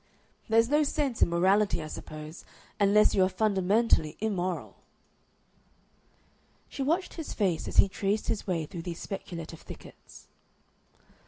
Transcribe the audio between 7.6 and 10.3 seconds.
as he traced his way through these speculative thickets.